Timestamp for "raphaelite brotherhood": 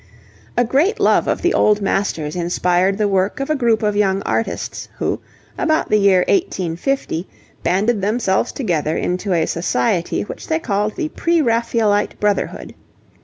11.39-12.73